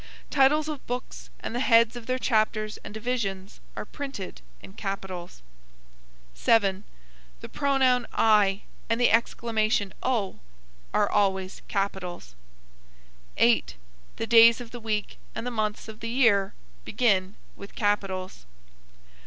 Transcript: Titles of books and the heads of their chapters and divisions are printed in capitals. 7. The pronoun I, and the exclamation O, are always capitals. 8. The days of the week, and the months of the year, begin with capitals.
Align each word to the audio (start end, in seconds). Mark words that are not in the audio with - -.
Titles 0.31 0.67
of 0.67 0.87
books 0.87 1.29
and 1.41 1.53
the 1.53 1.59
heads 1.59 1.95
of 1.95 2.07
their 2.07 2.17
chapters 2.17 2.77
and 2.77 2.91
divisions 2.91 3.59
are 3.75 3.85
printed 3.85 4.41
in 4.59 4.73
capitals. 4.73 5.43
7. 6.33 6.85
The 7.41 7.47
pronoun 7.49 8.07
I, 8.11 8.63
and 8.89 8.99
the 8.99 9.11
exclamation 9.11 9.93
O, 10.01 10.39
are 10.91 11.07
always 11.07 11.61
capitals. 11.67 12.33
8. 13.37 13.75
The 14.15 14.25
days 14.25 14.59
of 14.59 14.71
the 14.71 14.79
week, 14.79 15.19
and 15.35 15.45
the 15.45 15.51
months 15.51 15.87
of 15.87 15.99
the 15.99 16.09
year, 16.09 16.55
begin 16.83 17.35
with 17.55 17.75
capitals. 17.75 18.47